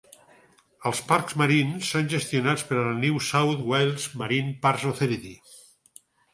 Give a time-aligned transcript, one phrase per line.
[0.89, 5.39] Els parcs marins són gestionats per la New South Wales Marine Parks Authority.